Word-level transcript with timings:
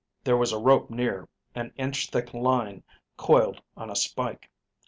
There 0.23 0.35
was 0.35 0.51
a 0.51 0.57
rope 0.57 0.89
near, 0.89 1.29
and 1.53 1.71
inch 1.77 2.09
thick 2.09 2.33
line 2.33 2.83
coiled 3.17 3.61
on 3.77 3.91
a 3.91 3.95
spike. 3.95 4.49